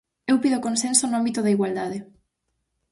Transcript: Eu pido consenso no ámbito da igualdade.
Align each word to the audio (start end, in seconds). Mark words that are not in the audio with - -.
Eu 0.31 0.35
pido 0.43 0.63
consenso 0.67 1.03
no 1.07 1.17
ámbito 1.21 1.39
da 1.43 1.53
igualdade. 1.55 1.97